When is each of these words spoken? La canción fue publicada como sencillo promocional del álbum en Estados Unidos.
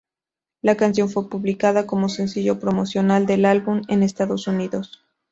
La 0.63 0.75
canción 0.77 1.09
fue 1.09 1.29
publicada 1.29 1.85
como 1.85 2.09
sencillo 2.09 2.59
promocional 2.59 3.27
del 3.27 3.45
álbum 3.45 3.83
en 3.87 4.01
Estados 4.01 4.47
Unidos. 4.47 5.05